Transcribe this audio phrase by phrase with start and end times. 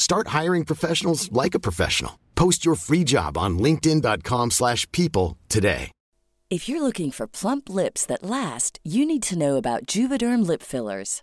[0.00, 2.18] Start hiring professionals like a professional.
[2.34, 5.92] Post your free job on linkedin.com/people slash people today.
[6.50, 10.62] If you're looking for plump lips that last, you need to know about Juvederm lip
[10.62, 11.22] fillers.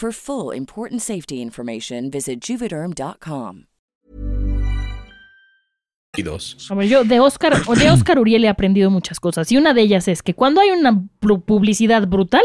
[0.00, 3.64] For full important safety information, visit juvederm.com.
[6.88, 9.50] Yo de Oscar, o de Oscar Uriel he aprendido muchas cosas.
[9.50, 12.44] Y una de ellas es que cuando hay una pu- publicidad brutal,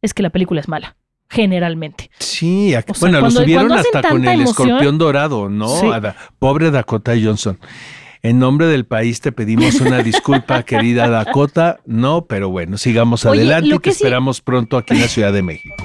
[0.00, 0.96] es que la película es mala.
[1.28, 2.10] Generalmente.
[2.20, 4.96] Sí, ac- O sea, bueno, lo cuando- subieron cuando hacen hasta con el emoción- escorpión
[4.96, 5.68] dorado, ¿no?
[5.68, 5.86] Sí.
[5.86, 7.58] A la pobre Dakota Johnson.
[8.22, 11.80] En nombre del país te pedimos una disculpa, querida Dakota.
[11.84, 15.00] No, pero bueno, sigamos Oye, adelante lo y te que sí- esperamos pronto aquí en
[15.02, 15.83] la Ciudad de México.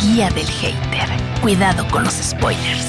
[0.00, 1.08] Guía del hater.
[1.42, 2.86] Cuidado con los spoilers.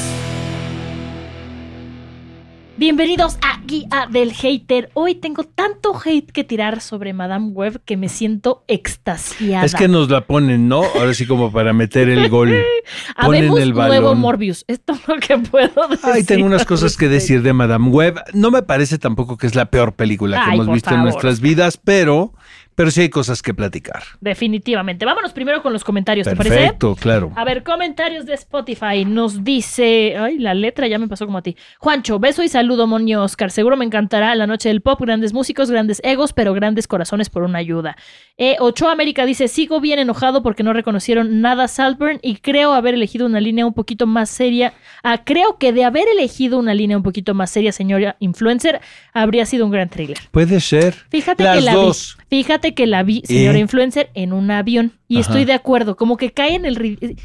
[2.78, 4.92] Bienvenidos a Guía del Hater.
[4.94, 9.66] Hoy tengo tanto hate que tirar sobre Madame Web que me siento extasiada.
[9.66, 10.84] Es que nos la ponen, ¿no?
[10.84, 12.50] Ahora sí como para meter el gol.
[13.22, 14.16] Ponen Habemos el nuevo.
[14.16, 14.64] Morbius.
[14.68, 16.10] Esto es lo que puedo decir.
[16.14, 18.22] Ay, tengo unas cosas que decir de Madame Web.
[18.34, 21.42] No me parece tampoco que es la peor película que Ay, hemos visto en nuestras
[21.42, 22.34] vidas, pero,
[22.80, 24.04] pero sí hay cosas que platicar.
[24.22, 25.04] Definitivamente.
[25.06, 26.56] Vámonos primero con los comentarios, ¿te parece?
[26.56, 27.34] Perfecto, claro.
[27.36, 29.04] A ver, comentarios de Spotify.
[29.04, 30.16] Nos dice.
[30.18, 31.58] Ay, la letra ya me pasó como a ti.
[31.80, 33.52] Juancho, beso y saludo, Monio Oscar.
[33.52, 34.98] Seguro me encantará la noche del pop.
[35.02, 37.98] Grandes músicos, grandes egos, pero grandes corazones por una ayuda.
[38.38, 42.72] Eh, Ochoa América dice: Sigo bien enojado porque no reconocieron nada a Saltburn y creo
[42.72, 44.72] haber elegido una línea un poquito más seria.
[45.04, 48.80] Ah, creo que de haber elegido una línea un poquito más seria, señora influencer,
[49.12, 50.20] habría sido un gran thriller.
[50.32, 50.94] Puede ser.
[51.10, 52.16] Fíjate Las que la dos.
[52.18, 52.19] vi.
[52.30, 53.62] Fíjate que la vi, señora ¿Eh?
[53.62, 54.94] influencer, en un avión.
[55.08, 55.22] Y Ajá.
[55.22, 55.96] estoy de acuerdo.
[55.98, 56.78] Como que cae en el.
[56.78, 57.18] ri-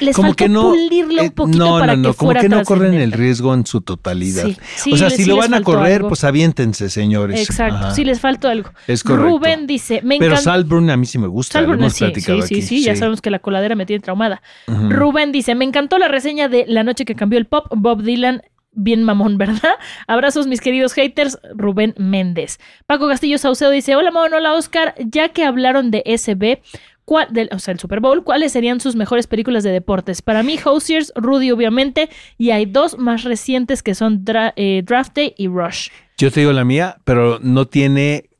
[0.00, 2.26] Les como faltó que no pulirlo eh, un poquito no, para no, no, que como
[2.30, 4.42] fuera que no corren el riesgo en su totalidad.
[4.46, 6.08] Sí, sí, o sea, si lo van a correr, algo.
[6.08, 7.40] pues aviéntense, señores.
[7.40, 7.90] Exacto, Ajá.
[7.92, 8.70] sí les faltó algo.
[8.88, 9.32] Es correcto.
[9.36, 10.50] Hubén dice, me Pero encanta.
[10.50, 12.62] Salburn a mí sí me gusta, Salburn, hemos platicado sí, sí, aquí.
[12.62, 14.42] sí, ya sabemos que la coladera me tiene traumada.
[14.66, 18.42] Rubén dice, me encantó la reseña de La noche que cambió el pop, Bob Dylan,
[18.76, 19.74] bien mamón, ¿verdad?
[20.06, 22.58] Abrazos mis queridos haters, Rubén Méndez.
[22.86, 26.60] Paco Castillo Saucedo dice, hola mamón, hola Oscar, ya que hablaron de SB,
[27.04, 30.22] ¿cuál, del, o sea, el Super Bowl, ¿cuáles serían sus mejores películas de deportes?
[30.22, 34.24] Para mí, Hosiers, Rudy obviamente, y hay dos más recientes que son
[34.56, 35.88] eh, Draft Day y Rush.
[36.18, 38.30] Yo te digo la mía, pero no tiene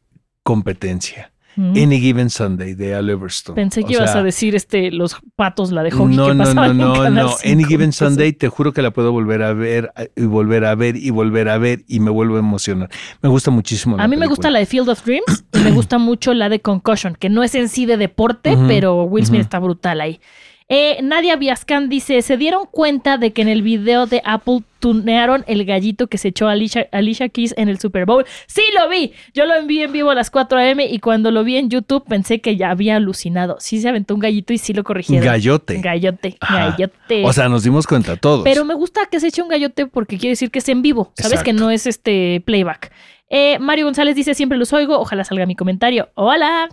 [0.42, 1.32] competencia.
[1.56, 1.70] Mm.
[1.76, 3.56] Any Given Sunday de Al Everstone.
[3.56, 6.34] Pensé que O ibas sea, a decir este los patos, la de hockey No, que
[6.34, 7.28] no, no, no, no.
[7.28, 7.52] 5.
[7.52, 10.96] Any Given Sunday, te juro que la puedo volver a ver y volver a ver
[10.96, 12.90] y volver a ver y me vuelvo a emocionar.
[13.22, 13.96] Me gusta muchísimo.
[13.98, 16.60] A mí me gusta la de Field of Dreams y me gusta mucho la de
[16.60, 20.20] Concussion, que no es en sí de deporte, pero Will Smith está brutal ahí.
[20.68, 25.42] Eh, Nadia Viascan dice, ¿se dieron cuenta de que en el video de Apple tunearon
[25.48, 28.24] el gallito que se echó Alicia, Alicia Keys en el Super Bowl.
[28.46, 29.14] Sí, lo vi.
[29.34, 30.86] Yo lo envié en vivo a las 4 a.m.
[30.86, 33.56] y cuando lo vi en YouTube pensé que ya había alucinado.
[33.58, 35.26] Sí se aventó un gallito y sí lo corrigieron.
[35.26, 35.80] Gallote.
[35.80, 36.70] Gallote, Ajá.
[36.70, 37.24] gallote.
[37.24, 38.44] O sea, nos dimos cuenta todos.
[38.44, 41.12] Pero me gusta que se eche un gallote porque quiere decir que es en vivo.
[41.16, 42.92] Sabes que no es este playback.
[43.28, 45.00] Eh, Mario González dice: Siempre los oigo.
[45.00, 46.10] Ojalá salga mi comentario.
[46.14, 46.68] Hola.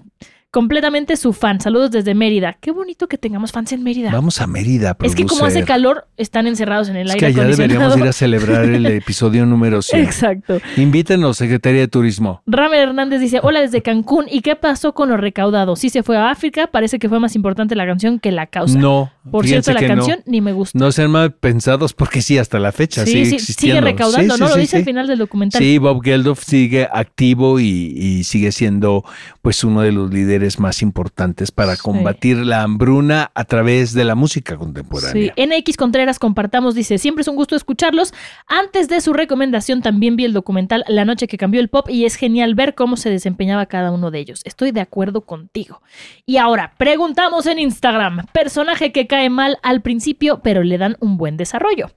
[0.53, 1.59] Completamente su fan.
[1.59, 2.55] Saludos desde Mérida.
[2.61, 4.11] Qué bonito que tengamos fans en Mérida.
[4.11, 4.95] Vamos a Mérida.
[5.01, 5.65] es que como hace producer.
[5.65, 9.47] calor, están encerrados en el Es aire que allá deberíamos ir a celebrar el episodio
[9.47, 10.03] número 100.
[10.03, 10.59] Exacto.
[10.77, 12.43] Invítenos, Secretaría de Turismo.
[12.45, 14.27] Ramer Hernández dice, hola desde Cancún.
[14.29, 15.75] ¿Y qué pasó con lo recaudado?
[15.75, 18.77] Sí se fue a África, parece que fue más importante la canción que la causa.
[18.77, 19.11] No.
[19.31, 19.87] Por cierto, la no.
[19.87, 20.77] canción ni me gusta.
[20.77, 23.77] No sean mal pensados porque sí, hasta la fecha sí, sigue sí, existiendo.
[23.79, 24.47] sigue recaudando, Sí, ¿no?
[24.49, 25.59] sí, lo dice al final del documental.
[25.59, 27.65] Sí, Bob Geldof sigue activo y,
[27.97, 29.03] y sigue siendo
[29.41, 34.15] pues uno de los líderes más importantes para combatir la hambruna a través de la
[34.15, 35.33] música Sí, contemporánea.
[35.37, 38.13] NX Contreras compartamos, dice, siempre es un gusto escucharlos.
[38.47, 42.05] Antes de su recomendación también vi el documental La noche que cambió el pop y
[42.05, 44.41] es genial ver cómo se desempeñaba cada uno de ellos.
[44.45, 45.81] Estoy de acuerdo contigo.
[46.25, 51.17] Y ahora, preguntamos en Instagram, personaje que cae mal al principio pero le dan un
[51.17, 51.91] buen desarrollo.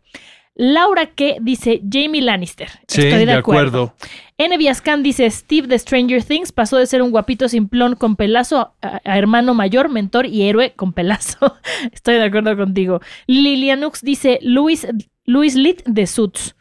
[0.58, 2.68] Laura que dice Jamie Lannister.
[2.88, 3.94] Sí, Estoy de acuerdo.
[4.38, 4.56] N.
[4.56, 9.00] Viascan dice Steve de Stranger Things pasó de ser un guapito simplón con pelazo a,
[9.04, 11.56] a hermano mayor, mentor y héroe con pelazo.
[11.92, 13.00] Estoy de acuerdo contigo.
[13.26, 14.86] Lilianux dice Luis,
[15.26, 16.56] Luis Litt de Suits.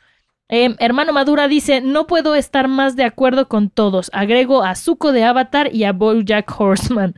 [0.50, 4.12] Eh, hermano Madura dice, no puedo estar más de acuerdo con todos.
[4.13, 7.15] Agrego a Zuko de Avatar y a Bojack Horseman.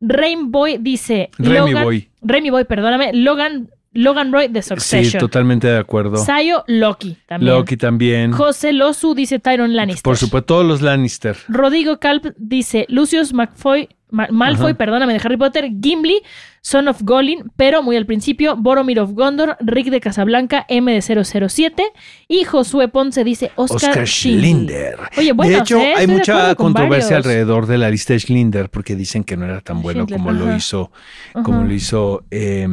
[0.00, 1.30] Rainboy dice...
[1.38, 2.08] Remy Logan- Boy.
[2.22, 3.12] Remy Boy, perdóname.
[3.12, 5.20] Logan, Logan Roy de Sí, Succession.
[5.20, 6.16] totalmente de acuerdo.
[6.16, 7.52] Sayo Loki también.
[7.54, 8.32] Loki también.
[8.32, 10.02] José Losu dice Tyron Lannister.
[10.02, 11.36] Por supuesto, todos los Lannister.
[11.48, 14.78] Rodrigo Calp dice Lucius McFoy, Ma- Malfoy, Ajá.
[14.78, 16.20] perdóname, de Harry Potter, Gimli,
[16.60, 21.00] Son of Golin, pero muy al principio, Boromir of Gondor, Rick de Casablanca, M de
[21.00, 21.82] 007
[22.28, 24.06] y Josué Ponce dice Oscar, Oscar.
[24.06, 24.96] Schlinder.
[25.16, 25.94] Oye, bueno, de hecho, ¿eh?
[25.96, 29.60] hay mucha con controversia alrededor de la lista de Schlinder porque dicen que no era
[29.60, 30.92] tan bueno Schindler, como lo hizo,
[31.34, 31.42] Ajá.
[31.42, 32.68] como lo hizo eh,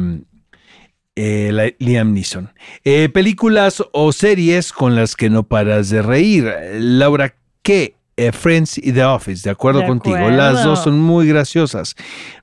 [1.22, 2.50] eh, Liam Neeson.
[2.84, 6.50] Eh, películas o series con las que no paras de reír.
[6.78, 7.94] Laura, ¿qué?
[8.16, 10.16] Eh, Friends y The Office, de acuerdo De contigo.
[10.16, 10.36] acuerdo.
[10.36, 11.94] Las dos son muy graciosas.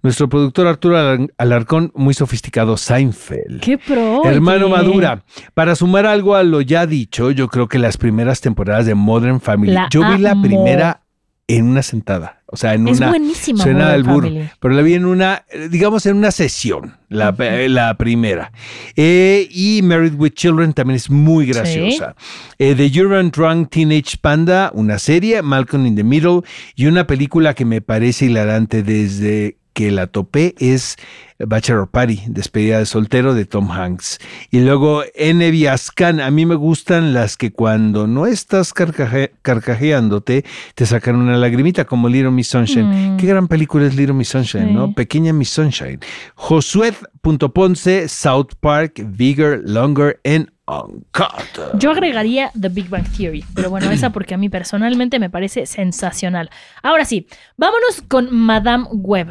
[0.01, 3.61] Nuestro productor Arturo Alar- Alarcón, muy sofisticado, Seinfeld.
[3.61, 4.23] ¡Qué pro!
[4.25, 4.69] Hermano.
[4.69, 5.23] Madura,
[5.53, 9.39] para sumar algo a lo ya dicho, yo creo que las primeras temporadas de Modern
[9.39, 11.01] Family, La yo vi la primera
[11.47, 13.61] en una sentada, o sea, en Es una buenísima.
[13.61, 14.29] suena al burro,
[14.59, 17.35] pero la vi en una, digamos, en una sesión, la,
[17.67, 18.53] la primera.
[18.95, 22.15] Eh, y Married with Children también es muy graciosa.
[22.57, 26.41] Eh, The Urban Drunk Teenage Panda, una serie, Malcolm in the Middle,
[26.75, 30.95] y una película que me parece hilarante desde que la topé es
[31.37, 34.17] Bachelor Party, despedida de soltero de Tom Hanks.
[34.49, 35.51] Y luego N.
[35.51, 41.37] Viascan, a mí me gustan las que cuando no estás carcaje- carcajeándote, te sacan una
[41.37, 43.13] lagrimita como Little Miss Sunshine.
[43.13, 43.17] Mm.
[43.17, 44.73] Qué gran película es Little Miss Sunshine, Sí.
[44.73, 44.93] ¿no?
[44.95, 45.99] Pequeña Miss Sunshine.
[46.33, 51.77] Josué.ponce, South Park, Bigger, Longer and Uncut.
[51.79, 55.67] Yo agregaría The Big Bang Theory, pero bueno, esa porque a mí personalmente me parece
[55.67, 56.49] sensacional.
[56.81, 57.27] Ahora sí,
[57.57, 59.27] vámonos con Madame Web.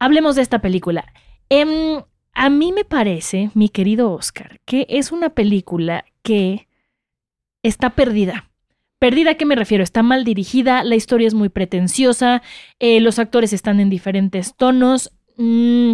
[0.00, 1.04] Hablemos de esta película.
[1.48, 2.02] Em,
[2.32, 6.68] a mí me parece, mi querido Oscar, que es una película que
[7.62, 8.50] está perdida.
[8.98, 9.84] Perdida, ¿a qué me refiero?
[9.84, 12.42] Está mal dirigida, la historia es muy pretenciosa,
[12.78, 15.12] eh, los actores están en diferentes tonos.
[15.36, 15.92] mm,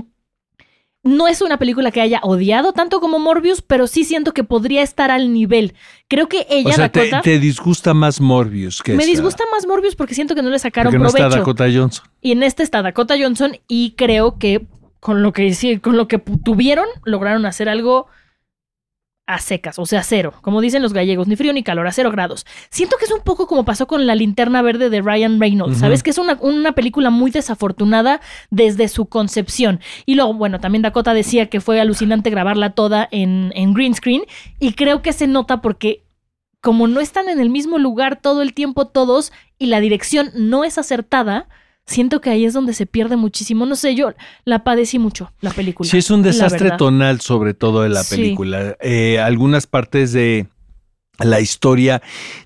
[1.07, 4.83] no es una película que haya odiado tanto como Morbius, pero sí siento que podría
[4.83, 5.75] estar al nivel.
[6.09, 9.45] Creo que ella, O sea, te, Dakota, te disgusta más Morbius que me esta, disgusta
[9.53, 11.39] más Morbius porque siento que no le sacaron Porque no está provecho.
[11.39, 12.07] Dakota Johnson.
[12.21, 14.67] Y en este está Dakota Johnson y creo que
[15.01, 18.09] con lo que con lo que tuvieron lograron hacer algo
[19.27, 22.11] a secas, o sea, cero, como dicen los gallegos, ni frío ni calor, a cero
[22.13, 22.47] grados.
[22.71, 25.79] Siento que es un poco como pasó con La linterna verde de Ryan Reynolds.
[25.79, 26.03] ¿sabes?
[26.03, 29.81] Que es una, una película muy desafortunada desde su concepción.
[30.05, 34.23] Y luego, bueno, también Dakota decía que fue alucinante grabarla toda en, en green screen
[34.61, 36.05] y creo que se nota porque
[36.61, 40.65] como no están en el mismo lugar todo el tiempo todos y la dirección no
[40.65, 41.49] es acertada,
[41.87, 43.65] siento que ahí es donde se pierde muchísimo.
[43.67, 44.13] No sé, yo
[44.45, 45.89] la padecí mucho, la película.
[45.89, 48.17] Sí, es un desastre tonal, sobre todo de la Sí.
[48.17, 48.77] película.
[48.81, 50.49] Eh, algunas partes de
[51.19, 52.03] la historia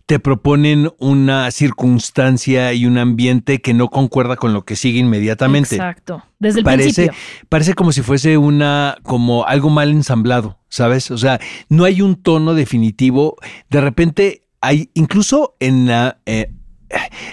[0.06, 5.74] te proponen una circunstancia y un ambiente que no concuerda con lo que sigue inmediatamente.
[5.74, 6.22] Exacto.
[6.38, 7.18] Desde el Parece, principio.
[7.48, 11.10] parece como si fuese una, como algo mal ensamblado, ¿sabes?
[11.10, 13.36] O sea, no hay un tono definitivo.
[13.70, 16.52] De repente hay, incluso en la, eh,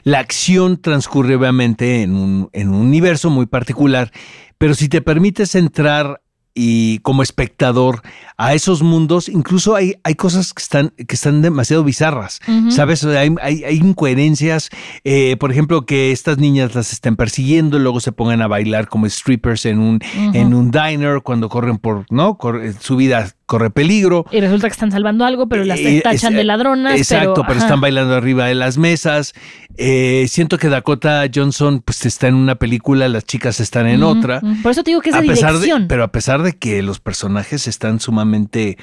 [0.04, 4.12] la acción transcurre obviamente en un, en un universo muy particular,
[4.58, 6.22] pero si te permites entrar
[6.60, 8.02] y como espectador
[8.36, 13.04] a esos mundos, incluso hay, hay cosas que están, que están demasiado bizarras, ¿sabes?
[13.06, 14.72] Hay, hay, hay incoherencias,
[15.04, 18.88] eh, por ejemplo, que estas niñas las estén persiguiendo, y luego se pongan a bailar
[18.88, 20.00] como strippers en un,
[20.34, 22.40] en un diner cuando corren por, ¿no?
[22.80, 24.26] su vida corre peligro.
[24.32, 26.96] Y resulta que están salvando algo, pero las eh, tachan de ladronas.
[26.98, 29.34] Exacto, pero, están bailando arriba de las mesas.
[29.78, 34.42] Eh, siento que Dakota Johnson pues está en una película, las chicas están en otra.
[34.62, 35.88] Por eso te digo que es dirección.
[35.88, 38.78] pero a pesar de que los personajes están sumamente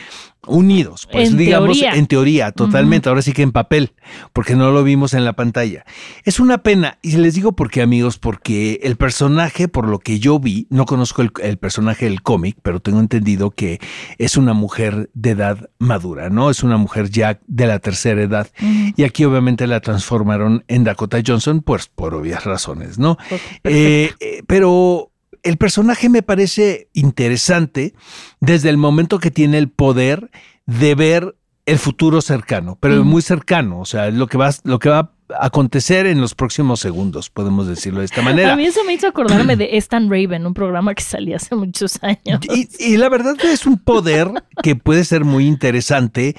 [0.46, 3.92] unidos, pues digamos en teoría, totalmente, ahora sí que en papel,
[4.32, 5.84] porque no lo vimos en la pantalla.
[6.24, 10.18] Es una pena, y les digo por qué amigos, porque el personaje, por lo que
[10.18, 13.80] yo vi, no conozco el, personaje del cómic, pero tengo entendido que
[14.18, 16.50] es una mujer de edad madura, ¿no?
[16.50, 18.48] Es una mujer ya de la tercera edad,
[18.96, 23.18] y aquí obviamente la transformaron en Dakota Johnson, pues por obvias razones, ¿no?
[23.64, 25.10] Eh, eh, pero
[25.44, 27.94] el personaje me parece interesante
[28.40, 30.30] desde el momento que tiene el poder
[30.66, 31.36] de ver
[31.66, 35.46] el futuro cercano, pero muy cercano, o sea, lo que va, lo que va a
[35.46, 38.52] acontecer en los próximos segundos, podemos decirlo de esta manera.
[38.52, 41.98] A mí eso me hizo acordarme de Stan Raven, un programa que salía hace muchos
[42.02, 42.40] años.
[42.78, 44.30] Y, la verdad es un poder
[44.62, 46.36] que puede ser muy interesante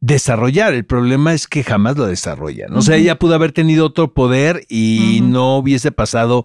[0.00, 0.74] desarrollar.
[0.74, 2.76] El problema es que jamás lo desarrollan.
[2.76, 6.44] O sea, ella pudo haber tenido otro poder y no hubiese pasado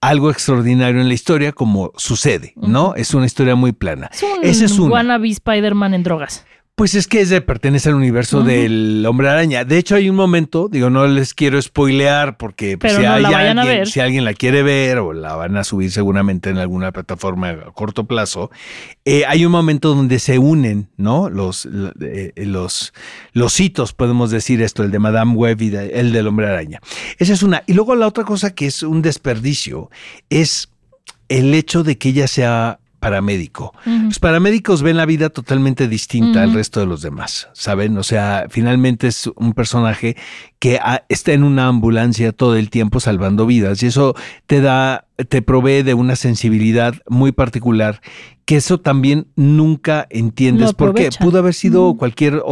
[0.00, 2.94] algo extraordinario en la historia como sucede, ¿no?
[2.94, 4.10] Es una historia muy plana.
[4.12, 6.46] Es un Ese es un wannabe Spider-Man en drogas.
[6.80, 9.66] Pues es que ese pertenece al universo del Hombre Araña.
[9.66, 13.84] De hecho, hay un momento, digo, no les quiero spoilear porque pues, si, hay alguien,
[13.84, 17.70] si alguien la quiere ver o la van a subir seguramente en alguna plataforma a
[17.72, 18.50] corto plazo,
[19.04, 21.28] eh, hay un momento donde se unen, ¿no?
[21.28, 21.68] Los,
[22.00, 22.94] eh, los,
[23.34, 26.80] los hitos, podemos decir esto, el de Madame Web y el del Hombre Araña.
[27.18, 27.62] Esa es una.
[27.66, 29.90] Y luego la otra cosa que es un desperdicio
[30.30, 30.70] es
[31.28, 33.74] el hecho de que ella sea paramédico.
[33.84, 37.98] Los paramédicos ven la vida totalmente distinta al resto de los demás, ¿saben?
[37.98, 40.16] O sea, finalmente es un personaje
[40.58, 40.78] que
[41.08, 44.14] está en una ambulancia todo el tiempo salvando vidas y eso
[44.46, 48.00] te da, te provee de una sensibilidad muy particular
[48.44, 52.42] que eso también nunca entiendes porque pudo haber sido cualquier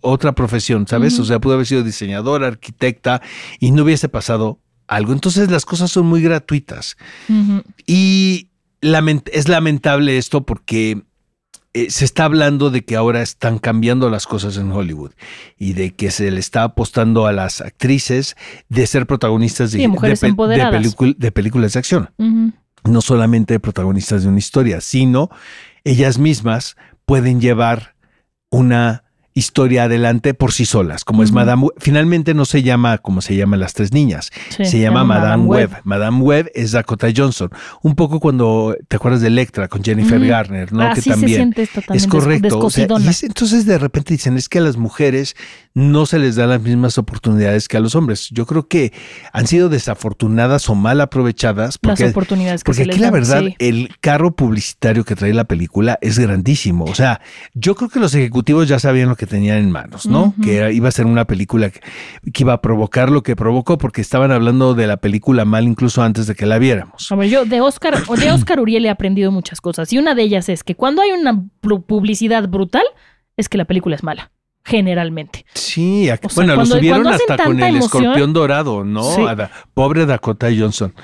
[0.00, 1.18] otra profesión, ¿sabes?
[1.18, 3.22] O sea, pudo haber sido diseñador, arquitecta
[3.58, 5.12] y no hubiese pasado algo.
[5.12, 6.98] Entonces las cosas son muy gratuitas.
[7.86, 8.49] Y
[8.80, 11.02] es lamentable esto porque
[11.72, 15.12] eh, se está hablando de que ahora están cambiando las cosas en Hollywood
[15.56, 18.36] y de que se le está apostando a las actrices
[18.68, 22.10] de ser protagonistas de, de, películas de acción.
[22.84, 25.30] No solamente protagonistas de una historia, sino
[25.84, 27.94] ellas mismas pueden llevar
[28.50, 29.04] una
[29.40, 31.74] historia adelante por sí solas, como es Madame Web.
[31.78, 35.70] Finalmente no se llama como se llaman las tres niñas, se llama Madame, Web.
[35.84, 37.50] Madame Web es Dakota Johnson.
[37.82, 40.94] Un poco cuando te acuerdas de Electra con Jennifer Garner, ¿no?
[40.94, 41.54] que también
[41.92, 42.68] es correcto.
[43.22, 45.34] entonces de repente dicen, es que a las mujeres
[45.74, 48.28] no se les da las mismas oportunidades que a los hombres.
[48.30, 48.92] Yo creo que
[49.32, 51.78] han sido desafortunadas o mal aprovechadas.
[51.78, 55.98] Porque, las oportunidades que Porque aquí la verdad, el carro publicitario que trae la película
[56.00, 56.84] es grandísimo.
[56.86, 57.20] O sea,
[57.54, 60.34] yo creo que los ejecutivos ya sabían lo que tenían en manos, ¿no?
[60.42, 61.80] Que iba a ser una película que,
[62.40, 66.26] iba a provocar lo que provocó porque estaban hablando de la película mal incluso antes
[66.26, 67.10] de que la viéramos.
[67.12, 70.22] A ver, yo de Oscar, de Oscar Uriel he aprendido muchas cosas y una de
[70.22, 72.84] ellas es que cuando hay una publicidad brutal
[73.36, 74.30] es que la película es mala
[74.64, 75.44] generalmente.
[75.54, 79.02] Sí, bueno, lo subieron hasta con el escorpión dorado, ¿no?
[79.74, 80.94] pobre Dakota Johnson.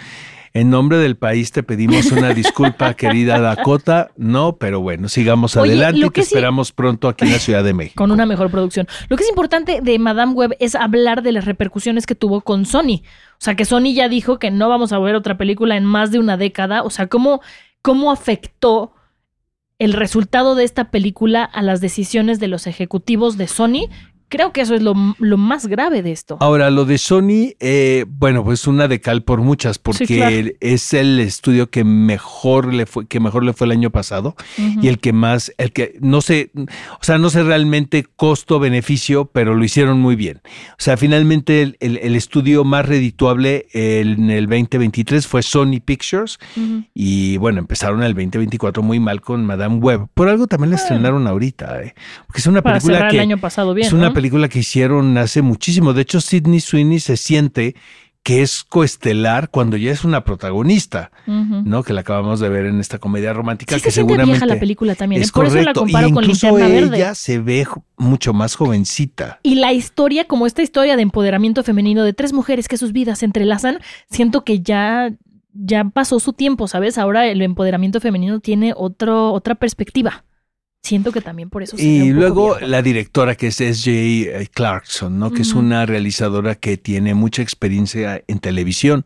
[0.56, 4.08] En nombre del país te pedimos una disculpa, querida Dakota.
[4.16, 8.02] No, pero bueno, sigamos adelante y te esperamos pronto aquí en la Ciudad de México.
[8.02, 8.88] Con una mejor producción.
[9.10, 12.64] Lo que es importante de Madame Web es hablar de las repercusiones que tuvo con
[12.64, 13.02] Sony.
[13.32, 16.10] O sea, que Sony ya dijo que no vamos a ver otra película en más
[16.10, 16.84] de una década.
[16.84, 17.42] O sea, cómo,
[17.82, 18.94] cómo afectó
[19.78, 23.88] el resultado de esta película a las decisiones de los ejecutivos de Sony
[24.28, 26.36] Creo que eso es lo, más grave de esto.
[26.40, 31.20] Ahora, lo de Sony, eh, bueno, pues una de cal por muchas, porque es el
[31.20, 35.12] estudio que mejor le fue, que mejor le fue el año pasado y el que
[35.12, 40.16] más, el que no sé, o sea, no sé realmente costo-beneficio, pero lo hicieron muy
[40.16, 40.40] bien.
[40.72, 46.38] O sea, finalmente el, estudio más redituable en el 2023 fue Sony Pictures
[46.94, 50.08] y bueno, empezaron el 2024 muy mal con Madame Web.
[50.14, 51.94] Por algo también la estrenaron ahorita, ¿eh?
[52.26, 53.86] porque es una película que el año pasado bien.
[53.86, 55.92] Es una película que hicieron hace muchísimo.
[55.92, 57.76] De hecho, Sidney Sweeney se siente
[58.22, 61.82] que es coestelar cuando ya es una protagonista, ¿no?
[61.82, 64.58] Que la acabamos de ver en esta comedia romántica sí, que se seguramente vieja la
[64.58, 65.20] película también.
[65.20, 65.32] Es ¿eh?
[65.34, 67.66] Por eso la comparo con Linterna ella se ve
[67.98, 69.38] mucho más jovencita.
[69.42, 73.18] Y la historia, como esta historia de empoderamiento femenino de tres mujeres que sus vidas
[73.18, 75.12] se entrelazan, siento que ya
[75.52, 76.98] ya pasó su tiempo, ¿sabes?
[76.98, 80.24] Ahora el empoderamiento femenino tiene otro, otra perspectiva.
[80.86, 84.48] Siento que también por eso se Y un luego la directora que es S.J.
[84.54, 85.32] Clarkson, ¿no?
[85.32, 89.04] Que es una realizadora que tiene mucha experiencia en televisión.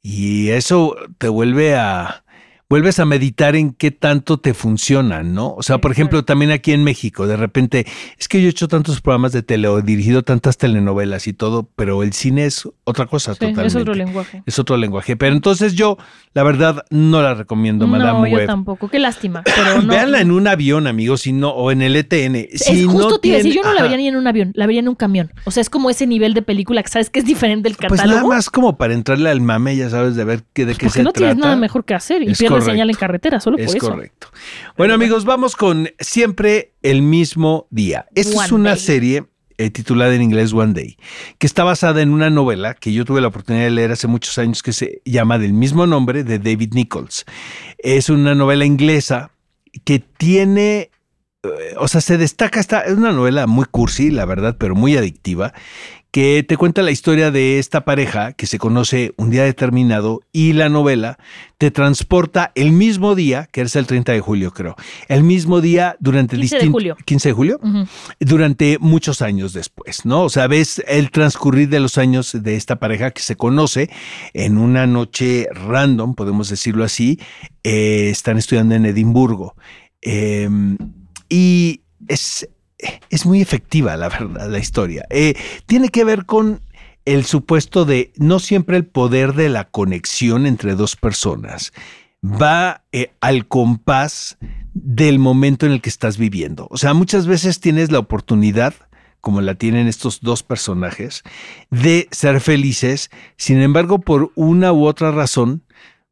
[0.00, 2.23] Y eso te vuelve a
[2.68, 5.54] vuelves a meditar en qué tanto te funcionan, ¿no?
[5.54, 7.86] O sea, por ejemplo, también aquí en México, de repente,
[8.18, 11.32] es que yo he hecho tantos programas de tele o he dirigido tantas telenovelas y
[11.32, 13.66] todo, pero el cine es otra cosa Sí, totalmente.
[13.68, 14.42] es otro lenguaje.
[14.46, 15.16] Es otro lenguaje.
[15.16, 15.98] Pero entonces yo,
[16.32, 18.46] la verdad, no la recomiendo, No, Madame yo Web.
[18.46, 18.88] tampoco.
[18.88, 19.42] Qué lástima.
[19.56, 19.88] Pero no.
[19.92, 22.34] Véanla en un avión, amigos, si no, o en el ETN.
[22.50, 24.66] Es Si justo no a decir, yo no la vería ni en un avión, la
[24.66, 25.32] vería en un camión.
[25.44, 28.00] O sea, es como ese nivel de película que sabes que es diferente del Pues
[28.00, 28.20] catálogo.
[28.22, 30.98] nada más como para entrarle al mame, ya sabes, de ver qué, de qué porque
[30.98, 31.18] se no trata.
[31.26, 32.70] tienes nada mejor que hacer y Es correcto.
[32.72, 33.90] señal en carretera, solo por Es eso.
[33.90, 34.28] correcto.
[34.76, 38.06] Bueno, amigos, vamos con siempre el mismo día.
[38.14, 38.78] Esta es una Day.
[38.78, 39.24] serie
[39.56, 40.96] eh, titulada en inglés One Day,
[41.38, 44.36] que está basada en una novela que yo tuve la oportunidad de leer hace muchos
[44.38, 47.24] años que se llama del mismo nombre de David Nichols.
[47.78, 49.30] Es una novela inglesa
[49.84, 50.90] que tiene,
[51.44, 54.96] eh, o sea, se destaca, esta, es una novela muy cursi, la verdad, pero muy
[54.96, 55.52] adictiva,
[56.14, 60.52] que te cuenta la historia de esta pareja que se conoce un día determinado y
[60.52, 61.18] la novela
[61.58, 64.76] te transporta el mismo día, que es el 30 de julio creo,
[65.08, 66.96] el mismo día durante 15 de julio.
[67.04, 67.60] 15 de julio,
[68.20, 70.22] durante muchos años después, ¿no?
[70.22, 73.90] O sea, ves el transcurrir de los años de esta pareja que se conoce
[74.34, 77.18] en una noche random, podemos decirlo así,
[77.64, 79.56] eh, están estudiando en Edimburgo.
[80.00, 80.48] Eh,
[81.28, 82.48] y es,
[83.10, 85.06] es muy efectiva, la verdad, la historia.
[85.10, 85.34] Eh,
[85.66, 86.60] tiene que ver con
[87.04, 91.72] el supuesto de no siempre el poder de la conexión entre dos personas
[92.24, 94.38] va eh, al compás
[94.72, 96.66] del momento en el que estás viviendo.
[96.70, 98.74] O sea, muchas veces tienes la oportunidad,
[99.20, 101.22] como la tienen estos dos personajes,
[101.70, 105.62] de ser felices, sin embargo, por una u otra razón,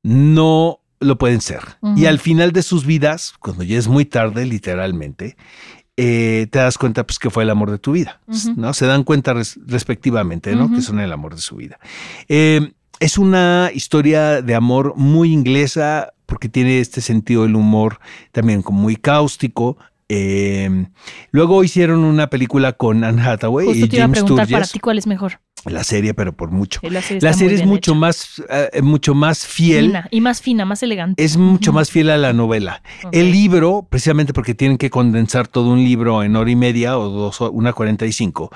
[0.02, 1.62] no lo pueden ser.
[1.96, 5.36] Y al final de sus vidas, cuando ya es muy tarde, literalmente,
[6.02, 8.20] eh, te das cuenta pues, que fue el amor de tu vida.
[8.56, 8.72] ¿no?
[8.74, 10.72] Se dan cuenta res- respectivamente, ¿no?
[10.72, 11.78] Que son el amor de su vida.
[12.28, 17.98] Eh, es una historia de amor muy inglesa porque tiene este sentido del humor
[18.32, 19.76] también como muy cáustico.
[20.08, 20.86] Eh,
[21.30, 24.78] luego hicieron una película con Anne Hathaway Justo y te iba a preguntar para ti
[24.78, 25.40] cuál es mejor.
[25.64, 26.80] La serie, pero por mucho.
[26.82, 27.98] La serie, La es mucho hecha.
[27.98, 29.86] más, eh, mucho más fiel.
[29.86, 31.22] Fina, y más fina, más elegante.
[31.22, 32.82] Es mucho más fiel a la novela.
[33.12, 37.08] El libro, precisamente porque tienen que condensar todo un libro en hora y media o
[37.08, 38.50] dos, una cuarenta y cinco.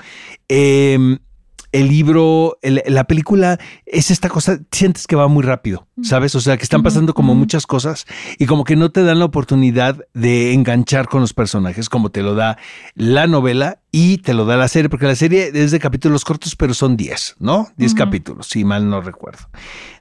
[1.79, 6.33] El libro, el- la película es esta cosa, sientes que va muy rápido, ¿sabes?
[6.35, 8.05] O sea, que están pasando como muchas cosas
[8.39, 12.21] y como que no te dan la oportunidad de enganchar con los personajes como te
[12.21, 12.57] lo da
[12.95, 16.55] la novela y te lo da la serie, porque la serie es de capítulos cortos,
[16.55, 17.69] pero son 10, ¿no?
[17.77, 17.97] 10 Ujú.
[17.99, 19.49] capítulos, si mal no recuerdo.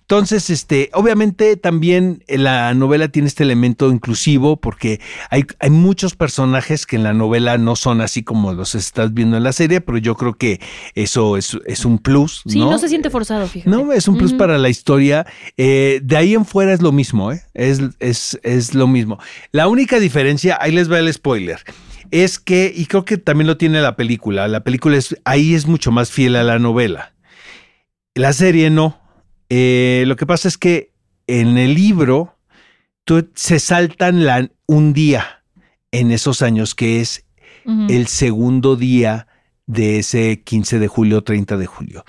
[0.09, 6.87] Entonces, este, obviamente también la novela tiene este elemento inclusivo porque hay, hay muchos personajes
[6.87, 9.99] que en la novela no son así como los estás viendo en la serie, pero
[9.99, 10.61] yo creo que
[10.95, 12.43] eso es, es un plus.
[12.47, 12.71] Sí, ¿no?
[12.71, 13.69] no se siente forzado, fíjate.
[13.69, 15.27] No, es un plus para la historia.
[15.57, 17.43] Eh, de ahí en fuera es lo mismo, ¿eh?
[17.53, 19.19] Es, es, es lo mismo.
[19.51, 21.59] La única diferencia, ahí les va el spoiler,
[22.13, 25.67] es que, y creo que también lo tiene la película, la película es, ahí es
[25.67, 27.13] mucho más fiel a la novela.
[28.15, 29.05] La serie no.
[29.49, 30.91] Eh, lo que pasa es que
[31.27, 32.37] en el libro
[33.05, 35.43] tú- se saltan la, un día
[35.93, 37.25] en esos años, que es
[37.89, 39.27] el segundo día
[39.67, 42.05] de ese 15 de julio, 30 de julio.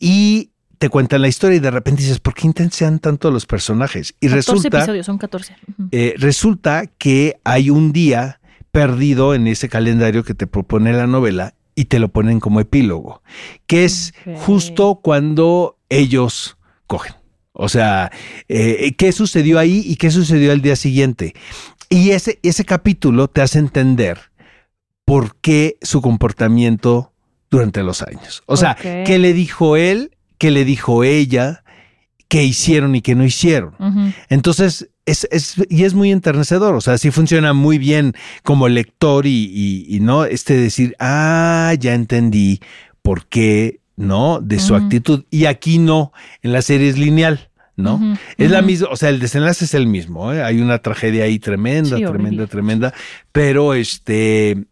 [0.00, 4.14] Y te cuentan la historia y de repente dices, ¿por qué intensean tanto los personajes?
[4.20, 5.56] Y 14 resulta, episodios, son 14.
[5.78, 5.88] Ujú.
[5.92, 8.40] eh, resulta que hay un día
[8.72, 13.22] perdido en ese calendario que te propone la novela y te lo ponen como epílogo,
[13.68, 16.55] que es justo cuando ellos
[16.86, 17.14] cogen.
[17.52, 18.10] O sea,
[18.48, 21.34] eh, ¿qué sucedió ahí y qué sucedió al día siguiente?
[21.88, 24.18] Y ese, ese capítulo te hace entender
[25.04, 27.12] por qué su comportamiento
[27.50, 28.42] durante los años.
[28.46, 31.62] O sea, qué le dijo él, qué le dijo ella,
[32.28, 33.74] qué hicieron y qué no hicieron.
[34.28, 39.24] Entonces, es, es- y es muy enternecedor, o sea, sí funciona muy bien como lector
[39.26, 42.58] y, y- y, no este decir, ah, ya entendí
[43.02, 44.40] por qué, ¿no?
[44.40, 45.24] De su actitud.
[45.30, 48.16] Y aquí no, en la serie es lineal, ¿no?
[48.38, 50.42] Es la misma, o sea, el desenlace es el mismo, ¿eh?
[50.42, 52.46] hay una tragedia ahí tremenda, Sí, tremenda, horrible.
[52.46, 52.94] tremenda,
[53.32, 54.64] pero este,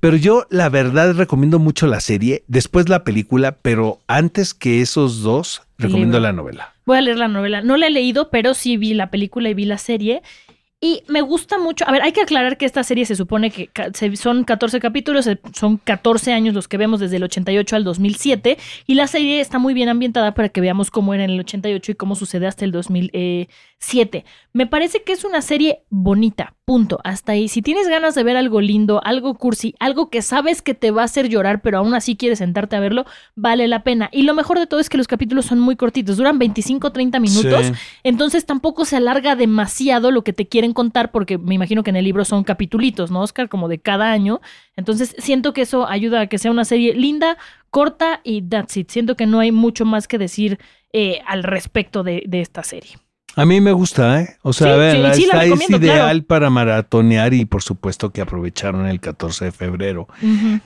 [0.00, 5.22] pero yo la verdad recomiendo mucho la serie, después la película, pero antes que esos
[5.22, 6.20] dos, recomiendo libro.
[6.20, 6.72] la novela.
[6.86, 7.62] Voy a leer la novela.
[7.62, 10.22] No la he leído, pero sí vi la película y vi la serie.
[10.84, 11.88] Y me gusta mucho.
[11.88, 13.70] A ver, hay que aclarar que esta serie se supone que
[14.16, 18.58] son 14 capítulos, eh, son 14 años los que vemos desde el 88 al 2007.
[18.88, 21.92] Y la serie está muy bien ambientada para que veamos cómo era en el 88
[21.92, 22.72] y cómo sucede hasta el
[23.82, 24.24] 2007.
[24.54, 27.00] Me parece que es una serie bonita, punto.
[27.04, 27.48] Hasta ahí.
[27.48, 31.02] Si tienes ganas de ver algo lindo, algo cursi, algo que sabes que te va
[31.02, 34.08] a hacer llorar, pero aún así quieres sentarte a verlo, vale la pena.
[34.12, 37.66] Y lo mejor de todo es que los capítulos son muy cortitos, duran 25-30 minutos.
[37.66, 37.72] Sí.
[38.04, 41.96] Entonces tampoco se alarga demasiado lo que te quieren contar, porque me imagino que en
[41.96, 43.48] el libro son capitulitos, ¿no, Oscar?
[43.48, 44.40] Como de cada año.
[44.76, 47.38] Entonces siento que eso ayuda a que sea una serie linda,
[47.70, 48.90] corta y that's it.
[48.90, 50.58] Siento que no hay mucho más que decir
[50.92, 53.01] eh, al respecto de, de esta serie.
[53.34, 54.36] A mí me gusta, ¿eh?
[54.42, 55.28] O sea, Sí, a ver, sí, sí
[55.64, 56.24] es ideal claro.
[56.26, 60.06] para maratonear y por supuesto que aprovecharon el 14 de febrero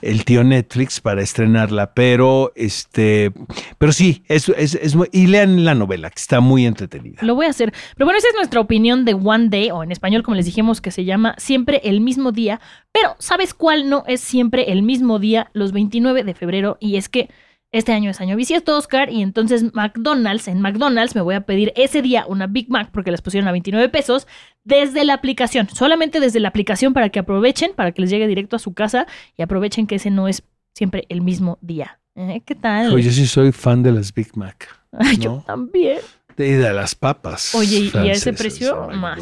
[0.01, 3.31] el tío Netflix para estrenarla, pero este,
[3.77, 7.19] pero sí, es, es, es muy- y lean la novela, que está muy entretenida.
[7.21, 7.73] Lo voy a hacer.
[7.95, 10.81] Pero bueno, esa es nuestra opinión de One Day, o en español, como les dijimos,
[10.81, 12.59] que se llama Siempre el mismo día.
[12.91, 15.49] Pero, ¿sabes cuál no es siempre el mismo día?
[15.53, 16.77] Los 29 de febrero.
[16.79, 17.29] Y es que
[17.71, 21.73] este año es año bisiesto, Oscar, y entonces McDonald's, en McDonald's me voy a pedir
[21.75, 24.25] ese día una Big Mac, porque les pusieron a 29 pesos,
[24.63, 25.67] desde la aplicación.
[25.69, 29.05] Solamente desde la aplicación para que aprovechen, para que les llegue directo a su casa
[29.37, 31.99] y aprovechen que ese no es siempre el mismo día.
[32.15, 32.41] ¿Eh?
[32.45, 32.93] ¿Qué tal?
[32.93, 34.67] Oye, yo sí soy fan de las Big Mac.
[34.91, 35.99] Ay, yo también.
[36.35, 37.53] De, de las papas.
[37.53, 38.87] Oye, ¿y- a ese precio?
[38.93, 39.19] Más.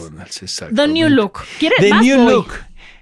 [0.73, 0.87] The.
[0.87, 1.39] New Look.
[1.59, 2.01] ¿Quieres The vas?
[2.01, 2.29] New.
[2.29, 2.53] Look.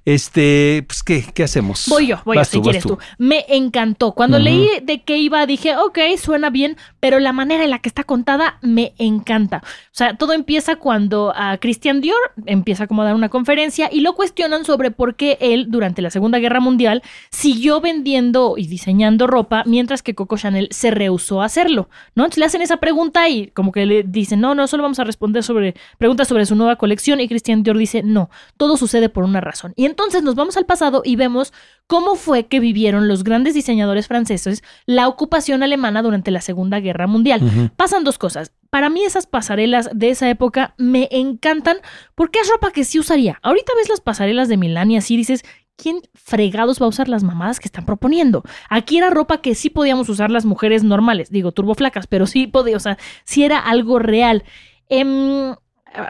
[0.05, 1.85] Este, pues, ¿qué, qué hacemos?
[1.87, 3.03] Voy yo, voy yo, Vas si tú, quieres vas tú.
[3.17, 4.11] Me encantó.
[4.13, 7.87] Cuando leí de qué iba, dije, ok, suena bien, pero la manera en la que
[7.87, 9.61] está contada me encanta.
[9.63, 14.01] O sea, todo empieza cuando a Christian Dior empieza como a dar una conferencia y
[14.01, 19.25] lo cuestionan sobre por qué él, durante la Segunda Guerra Mundial, siguió vendiendo y diseñando
[19.27, 22.23] ropa, mientras que Coco Chanel se rehusó a hacerlo, ¿no?
[22.25, 25.05] Entonces le hacen esa pregunta y como que le dicen, no, no, solo vamos a
[25.05, 29.23] responder sobre preguntas sobre su nueva colección y Christian Dior dice, no, todo sucede por
[29.23, 29.73] una razón.
[29.77, 31.53] Y entonces nos vamos al pasado y vemos
[31.85, 37.05] cómo fue que vivieron los grandes diseñadores franceses la ocupación alemana durante la Segunda Guerra
[37.05, 37.71] Mundial.
[37.77, 38.53] Pasan dos cosas.
[38.71, 41.77] Para mí esas pasarelas de esa época me encantan
[42.15, 43.37] porque es ropa que sí usaría.
[43.43, 45.43] Ahorita ves las pasarelas de Milán y así dices,
[45.77, 48.41] ¿quién fregados va a usar las mamadas que están proponiendo?
[48.71, 52.77] Aquí era ropa que sí podíamos usar las mujeres normales, digo, turboflacas, pero sí podía,
[52.77, 54.43] o sea, sí era algo real.
[54.89, 55.55] Em,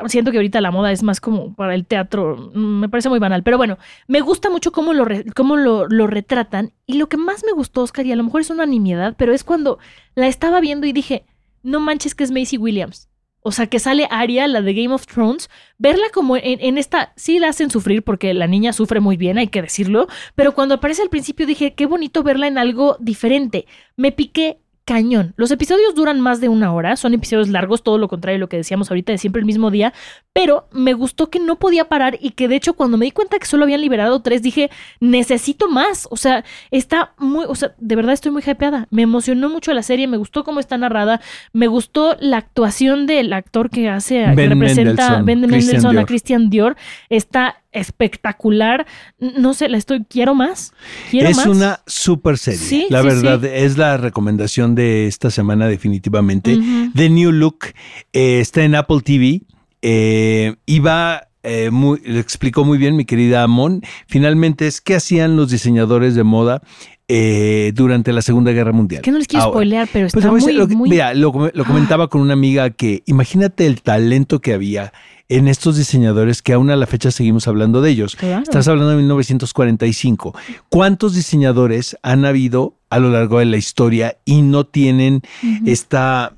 [0.07, 3.19] siento que ahorita la moda es más como para el teatro, mm, me parece muy
[3.19, 7.17] banal, pero bueno, me gusta mucho cómo lo, cómo lo, lo retratan y lo que
[7.17, 9.79] más me gustó, Oscar, y a lo mejor es una nimiedad, pero es cuando
[10.15, 11.25] la estaba viendo y dije,
[11.63, 13.09] no manches que es Macy Williams.
[13.45, 17.11] O sea, que sale Arya, la de Game of Thrones, verla como en, en esta,
[17.17, 20.75] sí la hacen sufrir porque la niña sufre muy bien, hay que decirlo, pero cuando
[20.75, 23.65] aparece al principio dije, qué bonito verla en algo diferente.
[23.97, 25.33] Me piqué cañón.
[25.37, 28.49] Los episodios duran más de una hora, son episodios largos, todo lo contrario de lo
[28.49, 29.93] que decíamos ahorita de siempre el mismo día,
[30.33, 33.39] pero me gustó que no podía parar y que de hecho cuando me di cuenta
[33.39, 34.69] que solo habían liberado tres dije,
[34.99, 36.07] necesito más.
[36.11, 38.87] O sea, está muy, o sea, de verdad estoy muy hypeada.
[38.89, 41.21] Me emocionó mucho la serie, me gustó cómo está narrada,
[41.53, 45.89] me gustó la actuación del actor que hace, que Ben representa Mendelsohn, Ben Christian Mendelsohn
[45.89, 46.05] a Dior.
[46.05, 46.77] Christian Dior.
[47.09, 48.85] Está espectacular.
[49.19, 50.73] No sé, la estoy, quiero más.
[51.11, 51.47] Quiero es más.
[51.47, 52.59] una super serie.
[52.59, 53.47] Sí, la sí, verdad, sí.
[53.51, 56.57] es la recomendación de esta semana definitivamente.
[56.95, 57.65] The New Look
[58.13, 59.41] eh, está en Apple TV
[59.81, 61.27] eh, y va...
[61.43, 63.81] eh, muy, lo explicó muy bien mi querida Amon.
[64.07, 66.61] Finalmente es qué hacían los diseñadores de moda
[67.09, 69.01] eh, durante la Segunda Guerra Mundial.
[69.01, 71.51] Que no les quiero Ahora, spoilear, pero pues está muy, lo que- muy- Mira, lo,
[71.53, 74.93] lo comentaba con una amiga que imagínate el talento que había
[75.33, 78.15] en estos diseñadores que aún a la fecha seguimos hablando de ellos.
[78.15, 78.43] Claro.
[78.43, 80.35] Estás hablando de 1945.
[80.69, 85.23] ¿Cuántos diseñadores han habido a lo largo de la historia y no tienen
[85.65, 86.35] esta,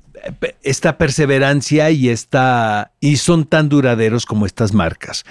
[0.62, 5.24] esta perseverancia y, esta, y son tan duraderos como estas marcas?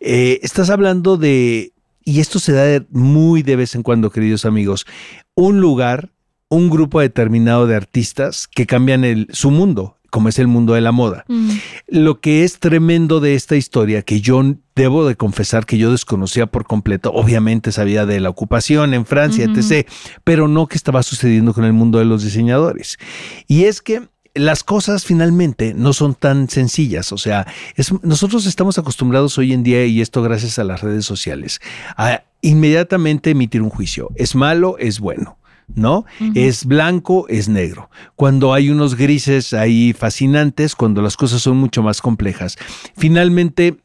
[0.00, 4.86] Eh, estás hablando de, y esto se da muy de vez en cuando, queridos amigos,
[5.34, 6.08] un lugar,
[6.48, 10.80] un grupo determinado de artistas que cambian el, su mundo, como es el mundo de
[10.80, 11.24] la moda.
[11.28, 11.52] Ujú.
[11.88, 14.42] Lo que es tremendo de esta historia, que yo
[14.76, 19.46] debo de confesar que yo desconocía por completo, obviamente sabía de la ocupación en Francia,
[19.48, 19.58] Ujú.
[19.60, 19.86] etc.,
[20.24, 22.98] pero no que estaba sucediendo con el mundo de los diseñadores.
[23.46, 24.02] Y es que
[24.34, 29.64] las cosas finalmente no son tan sencillas, o sea, es- nosotros estamos acostumbrados hoy en
[29.64, 31.60] día, y esto gracias a las redes sociales,
[31.96, 34.08] a inmediatamente emitir un juicio.
[34.14, 35.36] Es malo, es bueno.
[35.74, 36.04] ¿No?
[36.34, 37.90] Es blanco, es negro.
[38.16, 42.56] Cuando hay unos grises ahí fascinantes, cuando las cosas son mucho más complejas.
[42.96, 43.78] Finalmente,